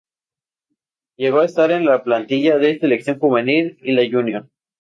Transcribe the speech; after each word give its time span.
Llegó 1.15 1.41
a 1.41 1.45
estar 1.45 1.69
en 1.69 1.85
la 1.85 2.01
plantilla 2.03 2.57
de 2.57 2.73
la 2.73 2.79
selección 2.79 3.19
juvenil 3.19 3.77
y 3.83 3.91
la 3.91 4.09
junior. 4.11 4.49